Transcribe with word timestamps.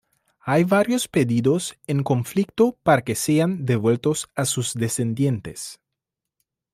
Hay 0.39 0.63
varios 0.63 1.07
pedidos 1.07 1.75
en 1.85 2.01
conflicto 2.01 2.75
para 2.81 3.03
que 3.03 3.13
sean 3.13 3.67
devueltos 3.67 4.29
a 4.33 4.45
sus 4.45 4.73
descendientes. 4.73 5.79